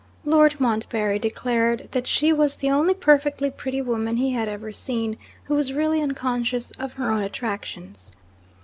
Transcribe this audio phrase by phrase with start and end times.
[0.25, 5.15] Lord Montbarry declared that she was the only perfectly pretty woman he had ever seen,
[5.43, 8.11] who was really unconscious of her own attractions.